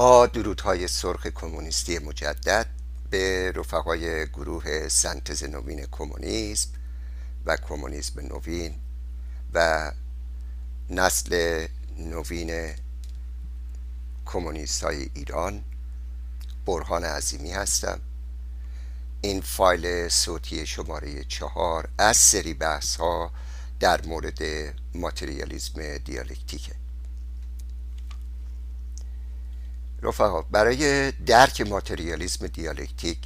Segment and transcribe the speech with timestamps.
[0.00, 2.66] با درودهای سرخ کمونیستی مجدد
[3.10, 6.68] به رفقای گروه سنتز نوین کمونیسم
[7.46, 8.74] و کمونیسم نوین
[9.54, 9.92] و
[10.90, 11.66] نسل
[11.98, 12.74] نوین
[14.26, 15.64] کمونیست های ایران.
[16.66, 18.00] برهان عظیمی هستم.
[19.20, 23.32] این فایل صوتی شماره چهار از سری بحث ها
[23.80, 24.42] در مورد
[24.94, 26.79] ماتریالیزم دیالکتیکه.
[30.02, 33.18] رفقا برای درک ماتریالیزم دیالکتیک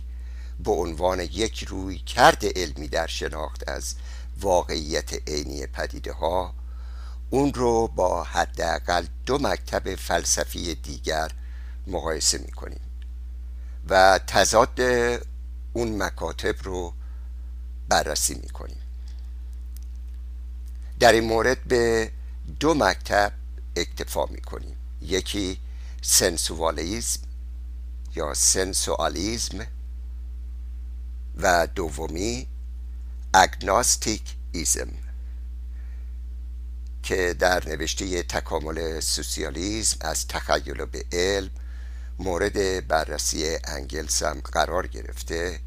[0.64, 3.94] به عنوان یک روی کرد علمی در شناخت از
[4.40, 6.54] واقعیت عینی پدیده ها
[7.30, 11.30] اون رو با حداقل دو مکتب فلسفی دیگر
[11.86, 12.80] مقایسه می‌کنیم
[13.88, 14.80] و تضاد
[15.72, 16.92] اون مکاتب رو
[17.88, 18.78] بررسی می‌کنیم.
[21.00, 22.10] در این مورد به
[22.60, 23.32] دو مکتب
[23.76, 24.76] اکتفا می‌کنیم.
[25.02, 25.58] یکی
[26.06, 27.20] sensualism
[28.16, 29.66] یا sensualism
[31.36, 32.48] و دومی
[33.34, 34.88] agnosticism
[37.02, 41.50] که در نوشته تکامل سوسیالیزم از تخیل به علم
[42.18, 45.60] مورد بررسی انگلس هم قرار گرفته.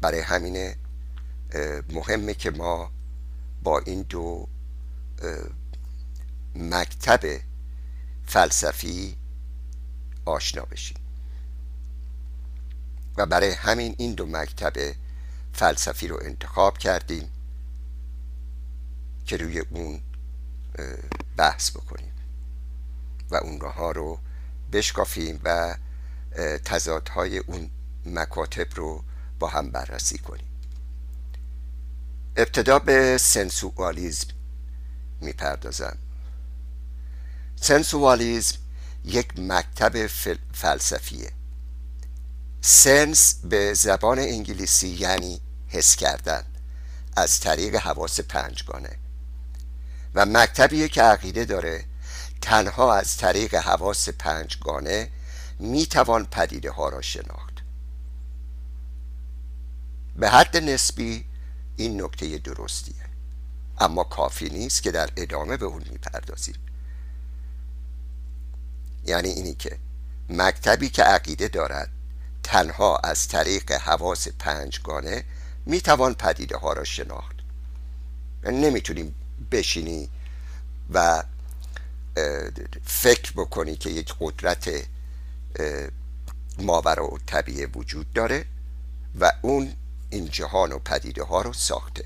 [0.00, 0.74] برای همین
[1.92, 2.92] مهمه که ما
[3.62, 4.48] با این دو
[6.54, 7.40] مکتب
[8.26, 9.17] فلسفی
[10.28, 10.96] آشنا بشیم
[13.16, 14.94] و برای همین این دو مکتب
[15.52, 17.30] فلسفی رو انتخاب کردیم
[19.26, 20.00] که روی اون
[21.36, 22.12] بحث بکنیم.
[23.30, 24.18] و اونها رو
[24.72, 25.76] بشکافیم و
[26.64, 27.70] تضادهای اون
[28.06, 29.04] مکاتب رو
[29.38, 30.48] با هم بررسی کنیم.
[32.36, 34.28] ابتدا به سنسوالیزم
[35.20, 35.98] می‌پردازم.
[37.56, 38.58] سنسوالیزم
[39.04, 40.06] یک مکتب
[40.52, 41.32] فلسفیه.
[42.60, 46.44] سنس به زبان انگلیسی یعنی حس کردن.
[47.16, 48.98] از طریق حواس پنجگانه.
[50.14, 51.84] و مکتبیه که عقیده داره
[52.40, 55.10] تنها از طریق حواس پنجگانه
[55.58, 57.54] می‌توان پدیده ها را شناخت.
[60.16, 61.24] به حد نسبی
[61.76, 62.94] این نکته درستیه.
[63.78, 66.54] اما کافی نیست که در ادامه به اون می‌پردازیم.
[69.08, 69.78] یعنی اینی که
[70.28, 71.90] مکتبی که عقیده دارد
[72.42, 75.24] تنها از طریق حواس پنجگانه
[75.66, 77.36] می‌توان پدیده ها را شناخت.
[78.44, 79.14] نمی‌تونیم
[79.50, 80.08] بشینی
[80.90, 81.24] و
[82.84, 84.86] فکر بکنی که یک قدرت
[86.58, 88.44] ماورا و طبیعه وجود داره
[89.20, 89.74] و اون
[90.10, 92.04] این جهان و پدیده ها رو ساخته.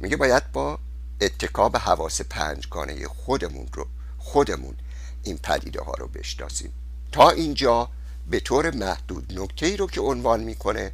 [0.00, 0.78] میگه باید با
[1.20, 3.88] اتکاب حواس پنجگانه خودمون رو
[4.18, 4.76] خودمون
[5.22, 6.72] این پدیده ها رو بشناسیم.
[7.12, 7.90] تا اینجا
[8.30, 10.92] به طور محدود نکته ای رو که عنوان می‌کنه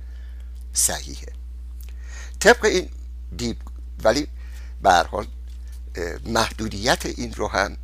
[0.72, 1.32] صحیحه.
[2.40, 2.88] طبق این
[3.36, 3.56] دیب
[4.02, 4.28] ولی
[4.82, 5.08] به
[6.26, 7.76] محدودیت این رو هم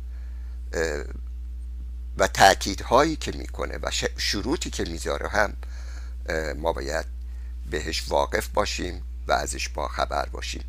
[2.17, 5.53] و تاکیدهایی که می‌کنه و شروطی که می‌ذاره هم
[6.57, 7.05] ما باید
[7.69, 10.63] بهش واقف باشیم و ازش با خبر باشیم.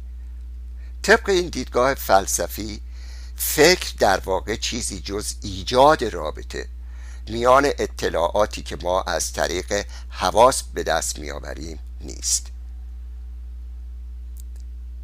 [1.03, 2.81] طبق این دیدگاه فلسفی
[3.37, 6.69] فکر در واقع چیزی جز ایجاد رابطه
[7.29, 12.47] میان اطلاعاتی که ما از طریق حواس به دست میآوریم نیست.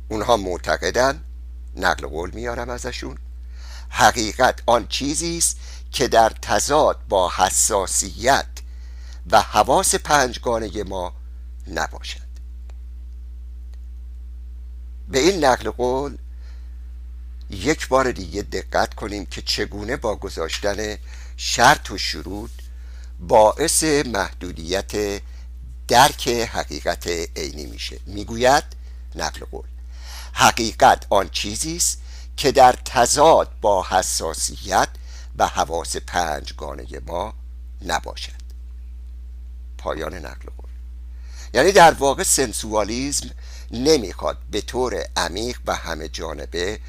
[0.09, 1.25] اونها معتقدن
[1.77, 3.19] نقل قول میارم ازشون.
[3.89, 5.57] حقیقت آن چیزی است
[5.91, 8.47] که در تضاد با حساسیت
[9.31, 11.13] و حواس پنجگانه ما
[11.67, 12.31] نباشد.
[15.09, 16.19] به این نقل قول
[17.51, 20.97] یک بار دیگه دقت کنیم که چگونه با گذاشتن
[21.37, 22.51] شرط و شروط
[23.21, 25.23] باعث محدودیت
[25.89, 28.01] درک حقیقت عینی میشه.
[28.07, 28.65] می‌گوید
[29.15, 29.67] نقل قول
[30.33, 32.01] حقیقت آن چیزی است
[32.37, 34.89] که در تضاد با حساسیت
[35.37, 37.35] و حواس پنجگانه ما
[37.87, 38.41] نباشد.
[39.79, 40.71] پایان نقل قول.
[41.55, 43.31] یعنی در واقع سنسوالیزم
[43.71, 46.81] نمی‌خواد به طور عمیق و همه جانبه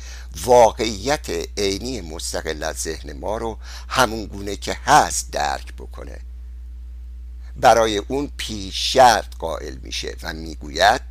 [0.45, 3.57] واقعیت عینی مستقل از ذهن ما رو
[3.87, 6.19] همون گونه که هست درک بکنه.
[7.55, 11.01] برای اون پیش شرط قائل میشه و می‌گوید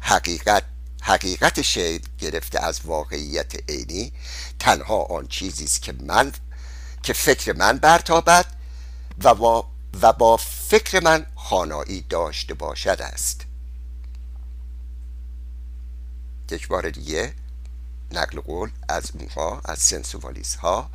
[0.00, 0.64] حقیقت
[1.02, 4.12] حقیقت شی گرفته از واقعیت عینی
[4.58, 6.32] تنها آن چیزی است که من
[7.02, 8.46] که فکر من برتابد
[9.24, 9.66] و با,
[10.02, 13.40] و با فکر من خانایی داشته باشد است.
[16.52, 17.34] یک بار دیگه
[18.12, 20.90] نقل قول از اونها از سنسوالیس ها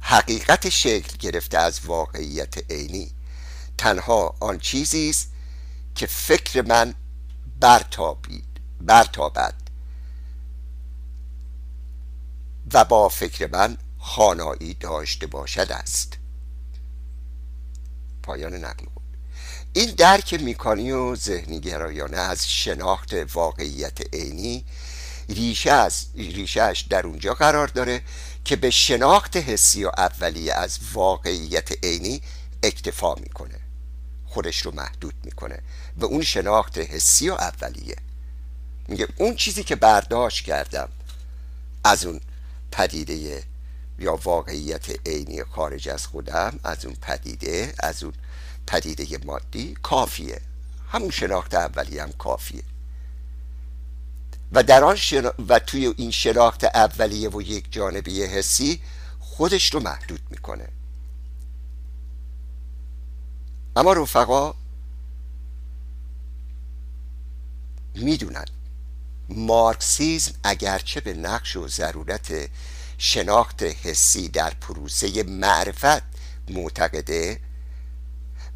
[0.00, 3.10] حقیقت شکل گرفته از واقعیت عینی.
[3.78, 5.32] تنها آن چیزی است
[5.94, 6.94] که فکر من
[7.60, 9.54] برتابید برتابد.
[12.74, 16.16] و با فکر من خانایی داشته باشد است.
[18.22, 19.01] پایان نقل بود
[19.74, 24.64] این درک میکانی و ذهنی گرایانه از شناخت واقعیت عینی
[25.28, 28.02] ریشه از ریشهش در اونجا قرار داره
[28.44, 32.22] که به شناخت حسی و اولیه از واقعیت عینی
[32.62, 33.60] اکتفا می‌کنه.
[34.26, 35.58] خودش رو محدود می‌کنه
[35.96, 37.96] و اون شناخت حسی و اولیه.
[38.88, 40.88] میگه اون چیزی که برداشت کردم
[41.84, 42.20] از اون
[42.72, 43.42] پدیده
[43.98, 48.12] یا واقعیت عینی خارج از خودم از اون پدیده از اون
[48.66, 50.40] پدیده مادی کافیه.
[50.88, 52.62] همون شناخت اولی هم کافیه.
[54.52, 54.96] و در آن
[55.48, 58.80] و توی این شناخت اولیه و یک جانبی حسی
[59.20, 60.68] خودش رو محدود می‌کنه.
[63.76, 64.54] اما رفقا
[67.94, 68.44] می‌دونن
[69.28, 72.50] مارکسیزم اگرچه به نقش و ضرورت
[72.98, 76.02] شناخت حسی در پروسه معرفت
[76.48, 77.40] معتقده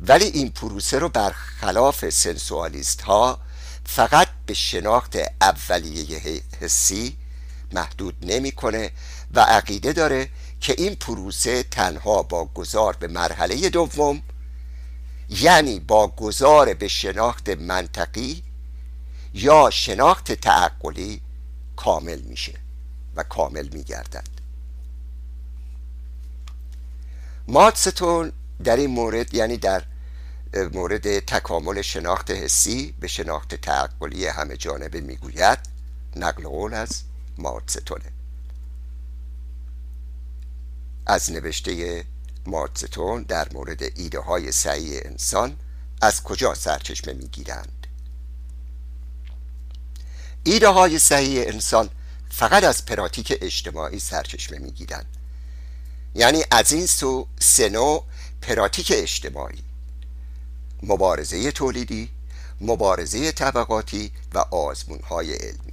[0.00, 3.40] ولی این پروسه رو برخلاف سنسوالیست ها
[3.84, 7.16] فقط به شناخت اولیه حسی
[7.72, 8.90] محدود نمی‌کنه
[9.34, 10.28] و عقیده داره
[10.60, 14.22] که این پروسه تنها با گذار به مرحله دوم
[15.28, 18.42] یعنی با گذار به شناخت منطقی
[19.34, 21.20] یا شناخت تعقلی
[21.76, 22.54] کامل میشه
[23.16, 24.28] و کامل میگردد.
[27.48, 28.32] ماتستون
[28.64, 29.84] در این مورد یعنی در
[30.72, 35.58] مورد تکامل شناخت حسی به شناخت تعقلی همه جانبه می‌گوید
[36.16, 37.02] نقل قول از
[37.38, 38.12] ماتستونه
[41.06, 42.04] از نوشته
[42.46, 45.56] ماتستون در مورد ایده های سعی انسان
[46.02, 47.86] از کجا سرچشمه می‌گیرند؟
[50.44, 51.90] ایده های صحیح انسان
[52.30, 55.06] فقط از پراتیک اجتماعی سرچشمه می‌گیرند.
[56.14, 58.02] یعنی از این سو سنو
[58.46, 59.62] پراتیک اجتماعی
[60.82, 62.08] مبارزه تولیدی
[62.60, 65.72] مبارزه طبقاتی و آزمون های علمی.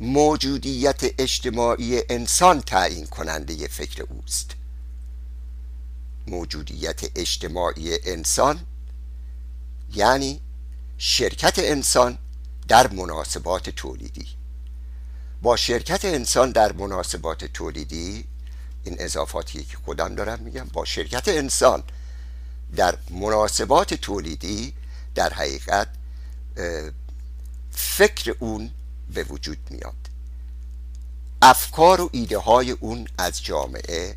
[0.00, 4.50] موجودیت اجتماعی انسان تعیین کننده فکر اوست.
[6.26, 8.60] موجودیت اجتماعی انسان
[9.94, 10.40] یعنی
[10.98, 12.18] شرکت انسان
[12.68, 14.26] در مناسبات تولیدی.
[15.42, 18.24] با شرکت انسان در مناسبات تولیدی
[18.84, 21.82] این اضافاتی که خودم دارم میگم با شرکت انسان.
[22.76, 24.74] در مناسبات تولیدی
[25.14, 25.88] در حقیقت
[27.70, 28.70] فکر اون
[29.14, 29.94] به وجود میاد.
[31.42, 34.16] افکار و ایده های اون از جامعه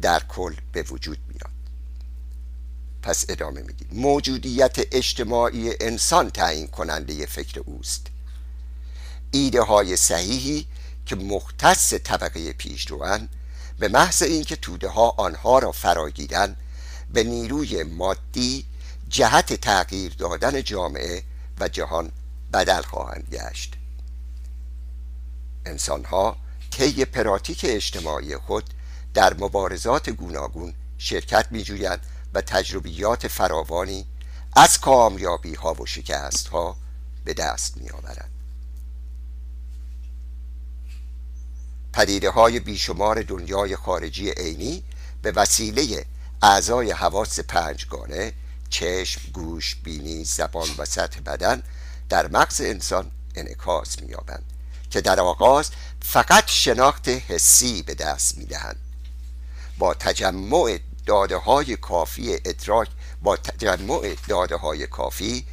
[0.00, 1.50] در کل به وجود میاد.
[3.02, 3.88] پس ادامه میدیم.
[3.92, 8.06] موجودیت اجتماعی انسان تعیین کننده فکر اوست.
[9.30, 10.66] ایده های صحیحی
[11.08, 13.28] که مختص طبقه پیشروان
[13.78, 16.56] به محض اینکه توده ها آنها را فراگیرند
[17.10, 18.66] به نیروی مادی
[19.08, 21.22] جهت تغییر دادن جامعه
[21.60, 22.12] و جهان
[22.52, 23.74] بدل خواهند گشت.
[25.66, 26.36] انسانها
[26.70, 28.64] طی پراتیک اجتماعی خود
[29.14, 32.00] در مبارزات گوناگون شرکت میجویند
[32.34, 34.06] و تجربیات فراوانی
[34.56, 36.76] از کامیابی ها و شکست ها
[37.24, 37.88] به دست می
[41.92, 44.82] پدیده های بیشمار دنیای خارجی عینی
[45.22, 46.04] به وسیله
[46.42, 48.32] اعضای حواس پنجگانه
[48.70, 51.62] چشم، گوش، بینی، زبان و سطح بدن
[52.08, 54.44] در مغز انسان انعکاس می‌یابند
[54.90, 55.70] که در آغاز
[56.02, 58.76] فقط شناخت حسی به دست می‌دهند.
[59.78, 62.88] با تجمع داده های کافی ادراک
[63.22, 65.46] با تجمع داده های کافی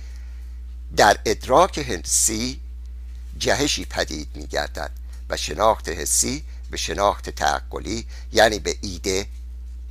[0.97, 2.59] در ادراک حسی
[3.37, 4.91] جهشی پدید می گردد
[5.29, 9.27] و شناخت حسی به شناخت تعقلی یعنی به ایده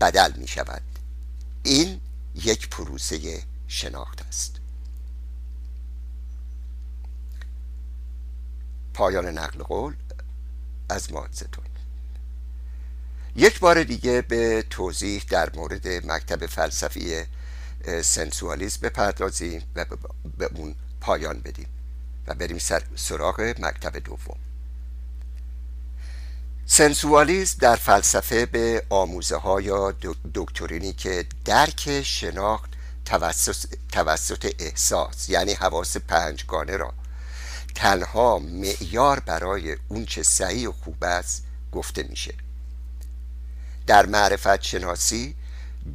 [0.00, 0.82] بدل می شود
[1.62, 2.00] این
[2.34, 4.54] یک پروسه شناخت است.
[8.94, 9.94] پایان نقل قول
[10.88, 11.64] از مادزتون
[13.36, 17.24] یک بار دیگه به توضیح در مورد مکتب فلسفی
[18.02, 19.86] سنسوالیزم بپردازیم و
[20.38, 21.66] به اون پایان بدیم
[22.26, 22.58] و بریم
[22.96, 24.38] سراغ مکتب دوم.
[26.66, 29.94] سنسوالیزم در فلسفه به آموزه ها یا
[30.34, 32.70] دکترینی که درک شناخت
[33.04, 36.92] توسط, توسط احساس یعنی حواس پنجگانه را
[37.74, 42.34] تنها معیار برای اون چه صحیح و خوب است گفته میشه.
[43.86, 45.34] در معرفت شناسی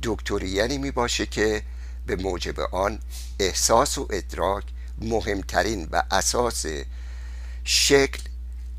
[0.04, 1.64] دکتریانی می باشه که
[2.06, 3.00] به موجب آن
[3.40, 4.64] احساس و ادراک
[4.98, 6.66] مهمترین و اساس
[7.64, 8.20] شکل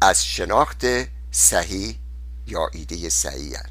[0.01, 0.85] از شناخت
[1.31, 1.99] صحیح
[2.47, 3.71] یا ایده صحیح هست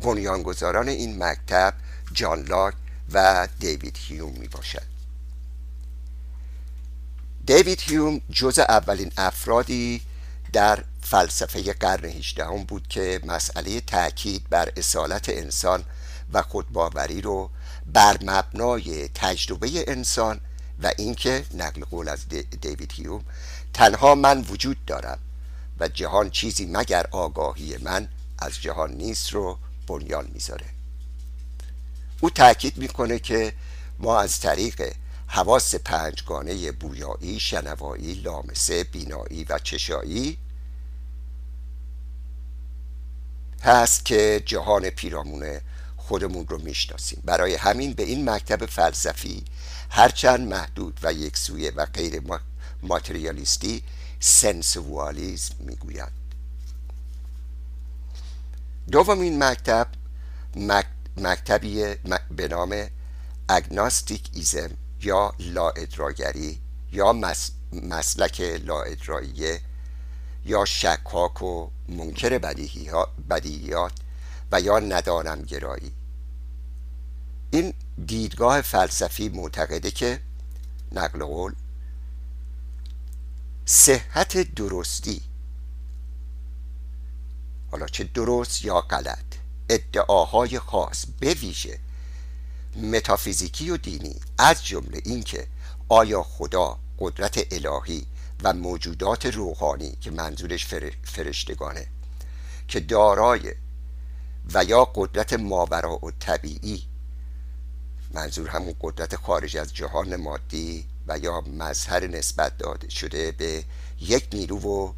[0.00, 1.74] بنیانگذاران این مکتب
[2.12, 2.74] جان لاک
[3.12, 4.94] و دیوید هیوم می باشد.
[7.46, 10.00] دیوید هیوم جز اولین افرادی
[10.52, 15.84] در فلسفه قرن هجدهم بود که مسئله تاکید بر اصالت انسان
[16.32, 17.50] و خودباوری رو
[17.86, 20.40] بر مبنای تجربه انسان
[20.82, 22.28] و اینکه نقل قول از
[22.60, 23.24] دیوید هیوم
[23.74, 25.18] تنها من وجود دارم.
[25.88, 30.66] جهان چیزی مگر آگاهی من از جهان نیست رو بنیان می‌ذاره.
[32.20, 33.52] او تاکید می‌کنه که
[33.98, 34.92] ما از طریق
[35.26, 40.38] حواس پنجگانه بویایی، شنوایی، لامسه، بینایی و چشایی
[43.62, 45.60] هست که جهان پیرامون
[45.96, 47.22] خودمون رو می‌شناسیم.
[47.24, 49.44] برای همین به این مکتب فلسفی
[49.90, 52.22] هرچند محدود و یک سویه و غیر
[52.82, 53.82] ماتریالیستی
[54.26, 56.12] سنسوالیزم می‌گویند
[58.90, 59.86] دومین مکتب
[61.16, 61.94] مکتبی
[62.30, 62.86] به نام
[63.48, 65.34] اگناستیک ایزم یا
[65.76, 66.60] ادراگری
[66.92, 67.12] یا
[67.72, 68.42] مسلک
[68.86, 69.60] ادراییه
[70.44, 72.38] یا شکاک و منکر
[73.30, 73.92] بدیهیات
[74.52, 75.92] و یا ندانم گرایی.
[77.50, 77.74] این
[78.06, 80.20] دیدگاه فلسفی معتقده که
[80.92, 81.54] نقل قول
[83.66, 85.20] صحت درستی.
[87.70, 89.24] حالا چه درست یا غلط
[89.68, 91.78] ادعاهای خاص به ویژه
[92.76, 95.46] متافیزیکی و دینی از جمله اینکه
[95.88, 98.06] آیا خدا قدرت الهی
[98.42, 100.66] و موجودات روحانی که منظورش
[101.02, 101.86] فرشتگانه
[102.68, 103.54] که دارای
[104.54, 106.82] و یا قدرت ماورا و طبیعی
[108.10, 113.64] منظور همون قدرت خارج از جهان مادی و یا مظهر نسبت داده شده به
[114.00, 114.92] یک نیرو و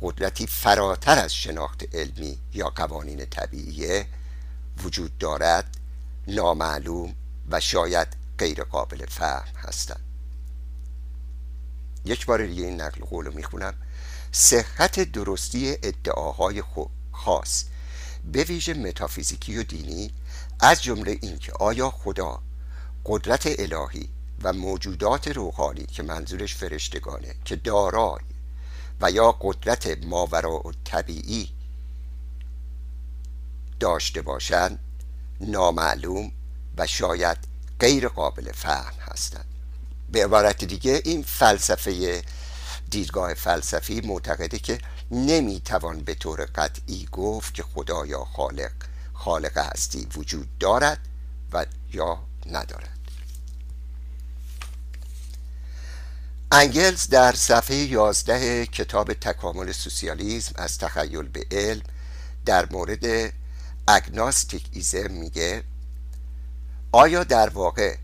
[0.00, 4.06] قدرتی فراتر از شناخت علمی یا قوانین طبیعیه
[4.84, 5.76] وجود دارد
[6.28, 7.14] نامعلوم
[7.50, 8.08] و شاید
[8.38, 10.00] غیر قابل فهم هستند.
[12.04, 13.74] یک بار دیگه این نقل قول رو می‌خونم.
[14.32, 16.62] صحت درستی ادعاهای
[17.12, 17.64] خاص
[18.32, 20.10] به ویژه متافیزیکی و دینی
[20.60, 22.42] از جمله اینکه آیا خدا
[23.04, 24.08] قدرت الهی
[24.42, 28.20] و موجودات روحانی که منظورش فرشتگانه که دارای
[29.00, 31.52] و یا قدرت ماورا و طبیعی
[33.80, 34.78] داشته باشند
[35.40, 36.32] نامعلوم
[36.78, 37.38] و شاید
[37.80, 39.44] غیر قابل فهم هستند.
[40.12, 42.22] به عبارت دیگه این فلسفه
[42.90, 44.78] دیدگاه فلسفی معتقده که
[45.10, 48.72] نمی‌توان به طور قطعی گفت که خدا یا خالق
[49.14, 50.98] خالق هستی وجود دارد
[51.52, 52.95] و یا ندارد.
[56.58, 61.82] انگلز در صفحه 11 کتاب تکامل سوسیالیسم از تخیل به علم
[62.44, 63.32] در مورد
[63.88, 65.64] اگناستیک ایزم میگه
[66.92, 67.96] آیا در واقع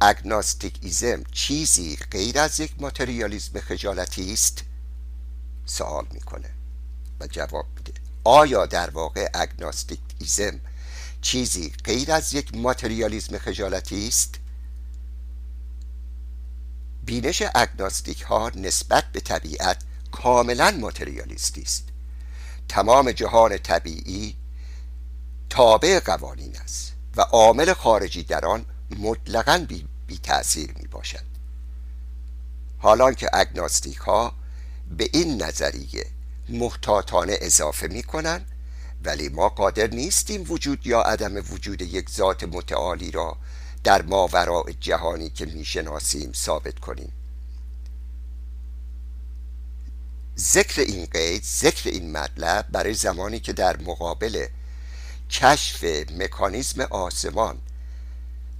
[0.00, 4.64] اگناستیک ایزم چیزی غیر از یک ماتریالیزم خجالتی است؟
[5.66, 6.50] سوال می‌کنه
[7.20, 7.92] و جواب میده.
[8.24, 10.60] آیا در واقع اگناستیک ایزم
[11.22, 14.34] چیزی غیر از یک ماتریالیزم خجالتی است؟
[17.10, 19.76] بینش اگناستیک ها نسبت به طبیعت
[20.12, 21.84] کاملا ماتریالیستی است.
[22.68, 24.36] تمام جهان طبیعی
[25.48, 28.64] تابع قوانین است و عامل خارجی در آن
[28.98, 31.24] مطلقا بی, بی تأثیر می باشد.
[32.78, 34.32] حالان که اگناستیک ها
[34.90, 36.06] به این نظریه
[36.48, 38.46] محتاطانه اضافه می کنند
[39.04, 43.36] ولی ما قادر نیستیم وجود یا عدم وجود یک ذات متعالی را
[43.84, 47.12] در ماوراء جهانی که می‌شناسیم ثابت کنیم.
[50.38, 54.46] ذکر این قید ذکر این مطلب برای زمانی که در مقابل
[55.30, 55.84] کشف
[56.18, 57.58] مکانیزم آسمان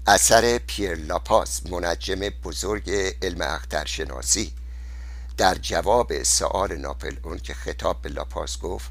[0.07, 2.91] اثر پیر لاپاس منجم بزرگ
[3.23, 4.53] علم اخترشناسی
[5.37, 8.91] در جواب سؤال ناپل اون که خطاب به لاپاس گفت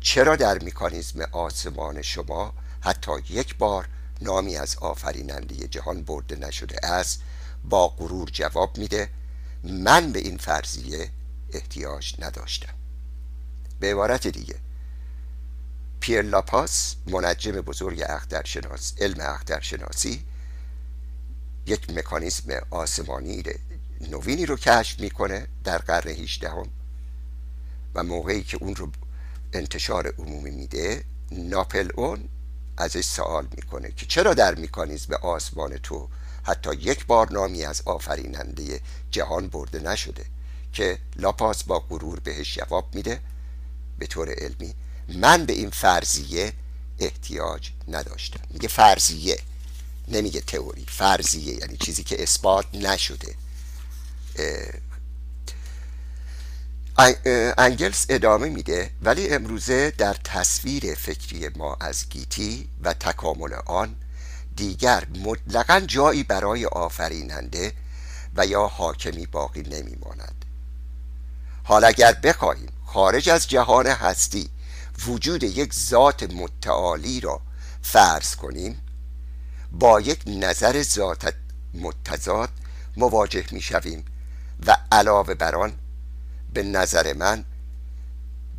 [0.00, 3.88] چرا در مکانیزم آسمان شما حتی یک بار
[4.20, 7.20] نامی از آفریننده جهان برده نشده است
[7.64, 9.10] با غرور جواب میده
[9.64, 11.10] من به این فرضیه
[11.52, 12.74] احتیاج نداشتم.
[13.80, 14.54] به عبارت دیگه
[16.00, 20.24] پیر لاپاس منجم بزرگ اخترشناس علم اخترشناسی
[21.66, 23.42] یک مکانیزم آسمانی
[24.00, 26.50] نوینی رو کشف می‌کنه در قرن 18
[27.94, 28.90] و موقعی که اون رو
[29.52, 32.28] انتشار عمومی میده ناپل اون
[32.76, 36.08] ازش سوال می‌کنه که چرا در میکانیزم آسمان تو
[36.42, 40.24] حتی یک بار نامی از آفریننده جهان برده نشده
[40.72, 43.20] که لاپاس با غرور بهش جواب میده؟
[43.98, 44.74] به طور علمی
[45.08, 46.52] من به این فرضیه
[46.98, 48.40] احتیاج نداشتم.
[48.50, 49.38] میگه فرضیه
[50.08, 50.86] نمیگه تئوری.
[50.88, 53.34] فرضیه یعنی چیزی که اثبات نشده.
[56.96, 63.96] انگلس ادامه میده ولی امروزه در تصویر فکری ما از گیتی و تکامل آن
[64.56, 67.72] دیگر مطلقا جایی برای آفریننده
[68.36, 70.44] و یا حاکمی باقی نمیماند.
[71.64, 74.50] حال اگر بخواهیم خارج از جهان هستی
[75.06, 77.40] وجود یک ذات متعالی را
[77.82, 78.80] فرض کنیم
[79.72, 81.34] با یک نظر ذات
[81.74, 82.48] متضاد
[82.96, 84.04] مواجه می شویم
[84.66, 85.72] و علاوه بر آن
[86.54, 87.44] به نظر من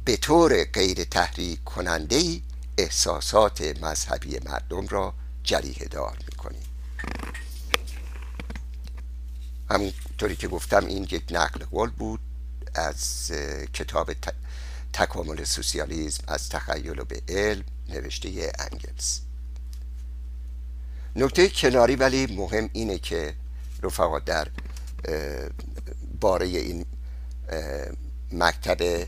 [0.05, 2.41] به طور غیر تحریک کننده
[2.77, 6.63] احساسات مذهبی مردم را جریه دار می‌کنیم
[9.69, 12.19] همونطوری که گفتم این یک نقل قول بود
[12.75, 13.31] از
[13.73, 14.13] کتاب
[14.93, 19.19] تکامل سوسیالیزم از تخیل به علم نوشته انگلز
[21.15, 23.35] نکته کناری ولی مهم اینه که
[23.83, 24.47] رفقا در
[26.21, 26.85] باره این
[28.31, 29.07] مکتب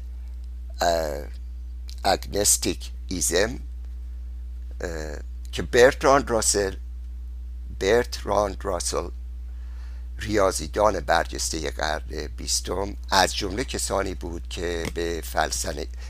[2.03, 3.59] agnosticism
[5.51, 6.75] که برتراند راسل
[7.79, 9.09] برتراند راسل
[10.19, 15.23] ریاضیدان برجسته قرن بیستم از جمله کسانی بود که به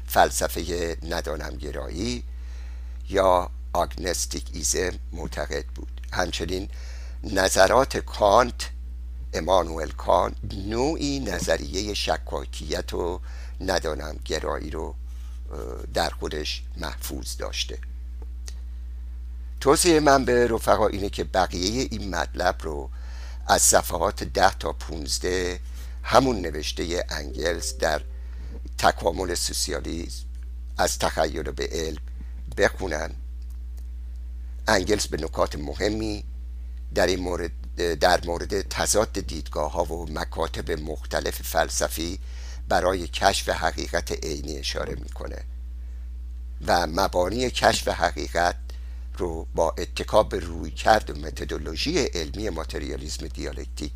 [0.07, 2.23] فلسفه ندانم گرایی
[3.09, 6.01] یا agnosticism معتقد بود.
[6.13, 6.69] همچنین
[7.23, 8.69] نظرات کانت
[9.33, 13.19] امانوئل کانت نوعی نظریه شکاکیت و
[13.61, 14.95] ندانم گرایی رو
[15.93, 17.77] در خودش محفوظ داشته.
[19.59, 22.89] توصیه من به رفقا اینه که بقیه این مطلب رو
[23.47, 25.59] از صفحات ده تا پونزده
[26.03, 28.01] همون نوشته انگلز در
[28.77, 30.23] تکامل سوسیالیزم
[30.77, 32.01] از تخیل به علم
[32.57, 33.11] بخونن.
[34.67, 36.23] انگلز به نکات مهمی
[36.95, 42.19] در این مورد در مورد تضاد دیدگاه ها و مکاتب مختلف فلسفی
[42.69, 45.43] برای کشف حقیقت عینی اشاره می‌کنه
[46.67, 48.55] و مبانی کشف حقیقت
[49.17, 53.91] رو با اتکاب روی کرد و متدولوژی علمی ماتریالیزم دیالکتیک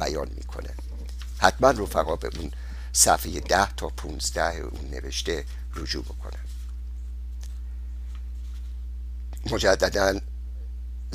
[0.00, 0.70] بیان می‌کنه.
[1.38, 2.52] حتما رفقا به اون
[2.92, 5.44] صفحه ده تا 15 اون نوشته
[5.74, 6.38] رجوع بکنه
[9.50, 10.20] مجددا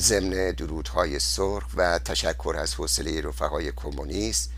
[0.01, 4.51] ضمن درودهای سرخ و تشکر از حوصله رفقای کمونیست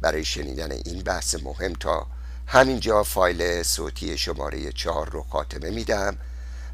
[0.00, 2.06] برای شنیدن این بحث مهم تا
[2.46, 6.16] همینجا فایل صوتی شماره چهار رو خاتمه میدم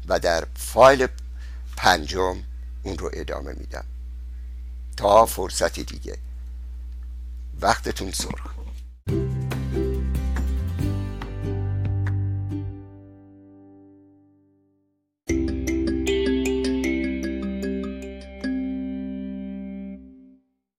[0.07, 1.07] و در فایل
[1.77, 2.43] پنجم
[2.83, 3.85] اون رو ادامه میدم.
[4.97, 6.17] تا فرصتی دیگه.
[7.61, 8.52] وقتتون سرخ.